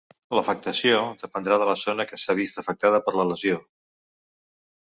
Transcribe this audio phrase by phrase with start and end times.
[0.37, 3.63] L'afectació dependrà de la zona que s'ha vist afectada per la lesió.